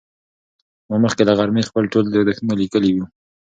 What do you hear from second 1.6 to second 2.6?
خپل ټول یادښتونه